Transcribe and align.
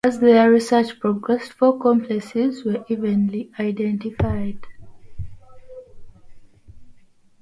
As 0.03 0.17
their 0.19 0.49
research 0.49 0.99
progressed 0.99 1.53
four 1.53 1.77
complexes 1.79 2.63
were 2.65 2.83
eventually 2.89 3.51
identified. 3.59 4.65